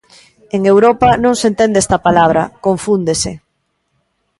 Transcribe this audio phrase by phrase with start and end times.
[0.55, 3.31] En Europa non se entende esta palabra, confúndese...